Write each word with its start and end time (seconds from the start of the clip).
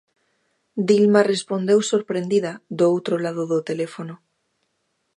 Dilma 0.89 1.21
respondeu 1.33 1.79
sorprendida 1.91 2.51
do 2.77 2.85
outro 2.93 3.15
lado 3.25 3.43
do 3.51 3.59
teléfono. 3.69 4.15